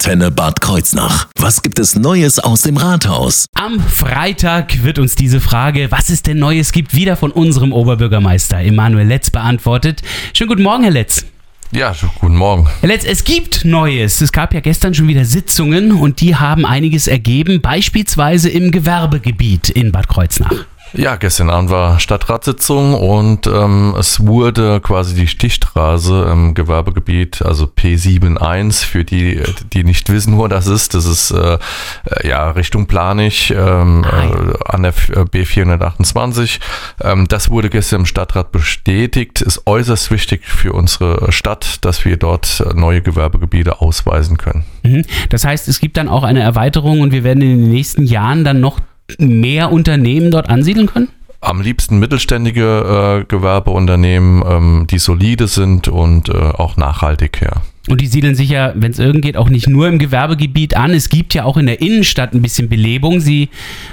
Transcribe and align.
Antenne 0.00 0.30
Bad 0.30 0.62
Kreuznach. 0.62 1.28
Was 1.36 1.60
gibt 1.60 1.78
es 1.78 1.94
Neues 1.94 2.38
aus 2.38 2.62
dem 2.62 2.78
Rathaus? 2.78 3.44
Am 3.52 3.78
Freitag 3.80 4.82
wird 4.82 4.98
uns 4.98 5.14
diese 5.14 5.42
Frage, 5.42 5.90
was 5.90 6.08
es 6.08 6.22
denn 6.22 6.38
Neues 6.38 6.72
gibt, 6.72 6.94
wieder 6.94 7.16
von 7.16 7.30
unserem 7.30 7.74
Oberbürgermeister 7.74 8.60
Emanuel 8.60 9.06
Letz 9.06 9.28
beantwortet. 9.28 10.00
Schönen 10.32 10.48
guten 10.48 10.62
Morgen, 10.62 10.84
Herr 10.84 10.92
Letz. 10.92 11.26
Ja, 11.70 11.94
guten 12.18 12.36
Morgen. 12.36 12.66
Herr 12.80 12.88
Letz, 12.88 13.04
es 13.04 13.24
gibt 13.24 13.66
Neues. 13.66 14.22
Es 14.22 14.32
gab 14.32 14.54
ja 14.54 14.60
gestern 14.60 14.94
schon 14.94 15.06
wieder 15.06 15.26
Sitzungen 15.26 15.92
und 15.92 16.22
die 16.22 16.34
haben 16.34 16.64
einiges 16.64 17.06
ergeben, 17.06 17.60
beispielsweise 17.60 18.48
im 18.48 18.70
Gewerbegebiet 18.70 19.68
in 19.68 19.92
Bad 19.92 20.08
Kreuznach. 20.08 20.64
Ja, 20.92 21.16
gestern 21.16 21.50
Abend 21.50 21.70
war 21.70 22.00
Stadtratssitzung 22.00 22.94
und 22.94 23.46
ähm, 23.46 23.94
es 23.98 24.26
wurde 24.26 24.80
quasi 24.80 25.14
die 25.14 25.28
Stichstraße 25.28 26.28
im 26.32 26.54
Gewerbegebiet, 26.54 27.42
also 27.42 27.66
P71, 27.66 28.84
für 28.84 29.04
die, 29.04 29.40
die 29.72 29.84
nicht 29.84 30.08
wissen, 30.10 30.36
wo 30.36 30.48
das 30.48 30.66
ist. 30.66 30.94
Das 30.94 31.06
ist 31.06 31.30
äh, 31.30 31.54
äh 31.54 32.28
ja 32.28 32.50
Richtung 32.50 32.86
Planich 32.86 33.52
ähm, 33.56 34.04
äh, 34.04 34.68
an 34.68 34.82
der 34.82 34.94
B428. 34.94 36.58
Ähm, 37.02 37.28
das 37.28 37.50
wurde 37.50 37.70
gestern 37.70 38.00
im 38.00 38.06
Stadtrat 38.06 38.50
bestätigt. 38.50 39.42
Ist 39.42 39.66
äußerst 39.66 40.10
wichtig 40.10 40.44
für 40.44 40.72
unsere 40.72 41.30
Stadt, 41.30 41.84
dass 41.84 42.04
wir 42.04 42.16
dort 42.16 42.64
neue 42.74 43.00
Gewerbegebiete 43.00 43.80
ausweisen 43.80 44.38
können. 44.38 44.64
Mhm. 44.82 45.04
Das 45.28 45.44
heißt, 45.44 45.68
es 45.68 45.80
gibt 45.80 45.96
dann 45.96 46.08
auch 46.08 46.24
eine 46.24 46.40
Erweiterung 46.40 47.00
und 47.00 47.12
wir 47.12 47.22
werden 47.22 47.42
in 47.42 47.60
den 47.60 47.70
nächsten 47.70 48.04
Jahren 48.04 48.44
dann 48.44 48.60
noch 48.60 48.80
mehr 49.18 49.72
Unternehmen 49.72 50.30
dort 50.30 50.48
ansiedeln 50.48 50.86
können? 50.86 51.08
Am 51.40 51.60
liebsten 51.62 51.98
mittelständige 51.98 53.20
äh, 53.20 53.24
Gewerbeunternehmen, 53.24 54.42
ähm, 54.46 54.86
die 54.90 54.98
solide 54.98 55.48
sind 55.48 55.88
und 55.88 56.28
äh, 56.28 56.32
auch 56.32 56.76
nachhaltig, 56.76 57.40
ja. 57.40 57.62
Und 57.88 58.02
die 58.02 58.06
siedeln 58.06 58.34
sich 58.34 58.50
ja, 58.50 58.72
wenn 58.74 58.92
es 58.92 58.98
irgend 58.98 59.22
geht, 59.22 59.38
auch 59.38 59.48
nicht 59.48 59.66
nur 59.66 59.88
im 59.88 59.98
Gewerbegebiet 59.98 60.76
an. 60.76 60.90
Es 60.90 61.08
gibt 61.08 61.32
ja 61.32 61.44
auch 61.44 61.56
in 61.56 61.64
der 61.64 61.80
Innenstadt 61.80 62.34
ein 62.34 62.42
bisschen 62.42 62.68
Belebung. 62.68 63.20
Sie 63.20 63.48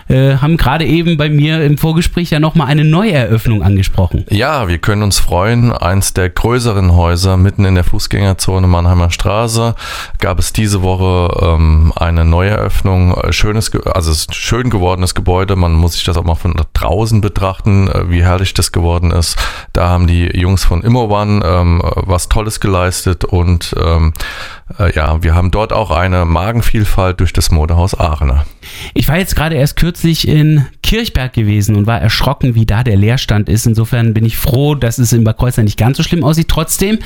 äh, 0.09 0.35
haben 0.35 0.57
gerade 0.57 0.85
eben 0.85 1.15
bei 1.15 1.29
mir 1.29 1.63
im 1.63 1.77
Vorgespräch 1.77 2.31
ja 2.31 2.41
nochmal 2.41 2.67
eine 2.67 2.83
Neueröffnung 2.83 3.63
angesprochen. 3.63 4.25
Ja, 4.29 4.67
wir 4.67 4.77
können 4.77 5.03
uns 5.03 5.19
freuen. 5.19 5.71
Eins 5.71 6.11
der 6.11 6.29
größeren 6.29 6.95
Häuser 6.95 7.37
mitten 7.37 7.63
in 7.63 7.75
der 7.75 7.85
Fußgängerzone 7.85 8.67
Mannheimer 8.67 9.09
Straße 9.09 9.73
gab 10.19 10.37
es 10.37 10.51
diese 10.51 10.81
Woche 10.81 11.55
ähm, 11.55 11.93
eine 11.95 12.25
Neueröffnung. 12.25 13.15
Schönes, 13.29 13.71
also 13.85 14.11
schön 14.31 14.69
gewordenes 14.69 15.15
Gebäude. 15.15 15.55
Man 15.55 15.71
muss 15.71 15.93
sich 15.93 16.03
das 16.03 16.17
auch 16.17 16.25
mal 16.25 16.35
von 16.35 16.55
draußen 16.73 17.21
betrachten, 17.21 17.87
äh, 17.87 18.09
wie 18.09 18.21
herrlich 18.21 18.53
das 18.53 18.73
geworden 18.73 19.11
ist. 19.11 19.37
Da 19.71 19.87
haben 19.87 20.07
die 20.07 20.25
Jungs 20.37 20.65
von 20.65 20.81
Immowan 20.81 21.41
ähm, 21.45 21.81
was 21.83 22.27
Tolles 22.27 22.59
geleistet 22.59 23.23
und 23.23 23.76
ähm, 23.81 24.13
äh, 24.79 24.93
ja, 24.93 25.23
wir 25.23 25.35
haben 25.35 25.51
dort 25.51 25.73
auch 25.73 25.91
eine 25.91 26.25
Magenvielfalt 26.25 27.19
durch 27.19 27.33
das 27.33 27.51
Modehaus 27.51 27.97
Aachener. 27.97 28.45
Ich 28.93 29.07
war 29.07 29.17
jetzt 29.17 29.35
gerade 29.35 29.55
erst 29.55 29.77
kürzlich 29.77 30.27
in 30.27 30.65
Kirchberg 30.83 31.33
gewesen 31.33 31.75
und 31.75 31.87
war 31.87 32.01
erschrocken, 32.01 32.55
wie 32.55 32.65
da 32.65 32.83
der 32.83 32.97
Leerstand 32.97 33.49
ist. 33.49 33.65
Insofern 33.65 34.13
bin 34.13 34.25
ich 34.25 34.37
froh, 34.37 34.75
dass 34.75 34.97
es 34.97 35.13
in 35.13 35.23
Bad 35.23 35.37
Kreuznach 35.37 35.63
nicht 35.63 35.77
ganz 35.77 35.97
so 35.97 36.03
schlimm 36.03 36.23
aussieht. 36.23 36.47
Trotzdem 36.47 36.99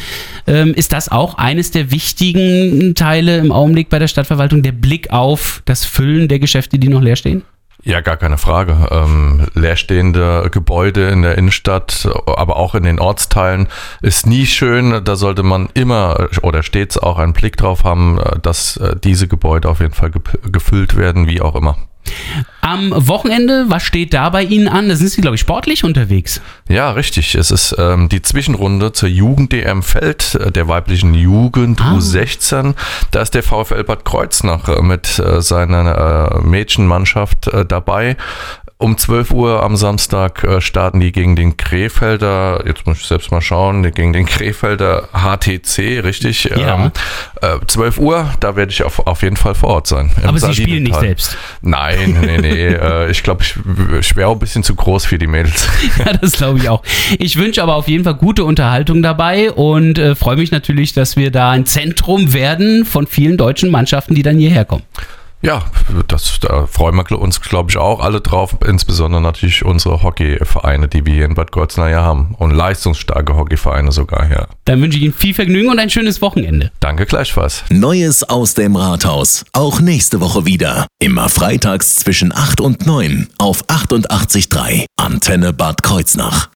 ähm, 0.47 0.73
ist 0.73 0.93
das 0.93 1.09
auch 1.09 1.37
eines 1.37 1.71
der 1.71 1.91
wichtigen 1.91 2.95
Teile 2.95 3.37
im 3.37 3.51
Augenblick 3.51 3.89
bei 3.89 3.99
der 3.99 4.07
Stadtverwaltung, 4.07 4.63
der 4.63 4.71
Blick 4.71 5.11
auf 5.11 5.61
das 5.65 5.85
Füllen 5.85 6.27
der 6.27 6.39
Geschäfte, 6.39 6.79
die 6.79 6.89
noch 6.89 7.01
leer 7.01 7.15
stehen? 7.15 7.43
Ja, 7.83 8.01
gar 8.01 8.17
keine 8.17 8.37
Frage. 8.37 8.87
Ähm, 8.91 9.47
leerstehende 9.55 10.49
Gebäude 10.51 11.09
in 11.09 11.23
der 11.23 11.37
Innenstadt, 11.37 12.07
aber 12.27 12.57
auch 12.57 12.75
in 12.75 12.83
den 12.83 12.99
Ortsteilen 12.99 13.67
ist 14.01 14.27
nie 14.27 14.45
schön. 14.45 15.03
Da 15.03 15.15
sollte 15.15 15.41
man 15.41 15.69
immer 15.73 16.29
oder 16.43 16.61
stets 16.61 16.97
auch 16.97 17.17
einen 17.17 17.33
Blick 17.33 17.57
drauf 17.57 17.83
haben, 17.83 18.19
dass 18.43 18.77
äh, 18.77 18.95
diese 19.03 19.27
Gebäude 19.27 19.67
auf 19.67 19.79
jeden 19.79 19.93
Fall 19.93 20.11
gefüllt 20.11 20.95
werden, 20.95 21.27
wie 21.27 21.41
auch 21.41 21.55
immer. 21.55 21.75
Am 22.71 22.93
Wochenende, 23.07 23.65
was 23.67 23.83
steht 23.83 24.13
da 24.13 24.29
bei 24.29 24.43
Ihnen 24.43 24.69
an? 24.69 24.87
Da 24.87 24.95
sind 24.95 25.09
Sie, 25.09 25.19
glaube 25.19 25.35
ich, 25.35 25.41
sportlich 25.41 25.83
unterwegs. 25.83 26.39
Ja, 26.69 26.91
richtig. 26.91 27.35
Es 27.35 27.51
ist 27.51 27.75
ähm, 27.77 28.07
die 28.07 28.21
Zwischenrunde 28.21 28.93
zur 28.93 29.09
Jugend-DM 29.09 29.83
Feld, 29.83 30.35
äh, 30.35 30.53
der 30.53 30.69
weiblichen 30.69 31.13
Jugend 31.13 31.81
ah. 31.81 31.95
U16. 31.95 32.75
Da 33.11 33.23
ist 33.23 33.33
der 33.33 33.43
VfL 33.43 33.83
Bad 33.83 34.05
Kreuznach 34.05 34.69
äh, 34.69 34.81
mit 34.81 35.19
äh, 35.19 35.41
seiner 35.41 36.31
äh, 36.31 36.47
Mädchenmannschaft 36.47 37.47
äh, 37.47 37.65
dabei. 37.65 38.15
Um 38.81 38.97
12 38.97 39.31
Uhr 39.31 39.61
am 39.61 39.75
Samstag 39.75 40.43
äh, 40.43 40.59
starten 40.59 40.99
die 40.99 41.11
gegen 41.11 41.35
den 41.35 41.55
Krefelder, 41.55 42.63
jetzt 42.65 42.87
muss 42.87 42.97
ich 42.97 43.05
selbst 43.05 43.31
mal 43.31 43.39
schauen, 43.39 43.83
gegen 43.91 44.11
den 44.11 44.25
Krefelder 44.25 45.07
HTC, 45.13 46.03
richtig? 46.03 46.45
Ja. 46.45 46.85
Ähm, 46.85 46.91
äh, 47.41 47.63
12 47.67 47.99
Uhr, 47.99 48.31
da 48.39 48.55
werde 48.55 48.71
ich 48.71 48.81
auf, 48.81 49.05
auf 49.05 49.21
jeden 49.21 49.35
Fall 49.35 49.53
vor 49.53 49.69
Ort 49.69 49.87
sein. 49.87 50.09
Aber 50.25 50.39
Sie 50.39 50.55
spielen 50.55 50.81
nicht 50.81 50.99
selbst? 50.99 51.37
Nein, 51.61 52.17
nee, 52.21 52.39
nee. 52.39 52.67
äh, 52.73 53.11
ich 53.11 53.21
glaube, 53.21 53.43
ich, 53.43 53.55
ich 53.99 54.15
wäre 54.15 54.29
auch 54.29 54.33
ein 54.33 54.39
bisschen 54.39 54.63
zu 54.63 54.73
groß 54.73 55.05
für 55.05 55.19
die 55.19 55.27
Mädels. 55.27 55.69
ja, 55.99 56.13
das 56.13 56.31
glaube 56.31 56.57
ich 56.57 56.67
auch. 56.67 56.81
Ich 57.19 57.37
wünsche 57.37 57.61
aber 57.61 57.75
auf 57.75 57.87
jeden 57.87 58.03
Fall 58.03 58.15
gute 58.15 58.45
Unterhaltung 58.45 59.03
dabei 59.03 59.51
und 59.51 59.99
äh, 59.99 60.15
freue 60.15 60.37
mich 60.37 60.49
natürlich, 60.49 60.93
dass 60.93 61.15
wir 61.17 61.29
da 61.29 61.51
ein 61.51 61.67
Zentrum 61.67 62.33
werden 62.33 62.85
von 62.85 63.05
vielen 63.05 63.37
deutschen 63.37 63.69
Mannschaften, 63.69 64.15
die 64.15 64.23
dann 64.23 64.37
hierher 64.37 64.65
kommen. 64.65 64.83
Ja, 65.41 65.63
das, 66.07 66.39
da 66.39 66.67
freuen 66.67 66.95
wir 66.95 67.19
uns, 67.19 67.41
glaube 67.41 67.71
ich, 67.71 67.77
auch 67.77 67.99
alle 67.99 68.21
drauf. 68.21 68.55
Insbesondere 68.65 69.21
natürlich 69.21 69.65
unsere 69.65 70.03
Hockeyvereine, 70.03 70.87
die 70.87 71.05
wir 71.05 71.13
hier 71.13 71.25
in 71.25 71.33
Bad 71.33 71.51
Kreuznach 71.51 71.89
ja 71.89 72.03
haben. 72.03 72.35
Und 72.37 72.51
leistungsstarke 72.51 73.35
Hockeyvereine 73.35 73.91
sogar, 73.91 74.29
ja. 74.29 74.47
Dann 74.65 74.81
wünsche 74.81 74.97
ich 74.97 75.03
Ihnen 75.03 75.13
viel 75.13 75.33
Vergnügen 75.33 75.69
und 75.69 75.79
ein 75.79 75.89
schönes 75.89 76.21
Wochenende. 76.21 76.71
Danke 76.79 77.05
gleichfalls. 77.05 77.63
Neues 77.69 78.23
aus 78.23 78.53
dem 78.53 78.75
Rathaus. 78.75 79.45
Auch 79.53 79.81
nächste 79.81 80.21
Woche 80.21 80.45
wieder. 80.45 80.87
Immer 80.99 81.29
freitags 81.29 81.95
zwischen 81.95 82.31
8 82.35 82.61
und 82.61 82.85
9 82.85 83.27
auf 83.37 83.65
88.3 83.67 84.85
Antenne 84.97 85.53
Bad 85.53 85.81
Kreuznach. 85.81 86.47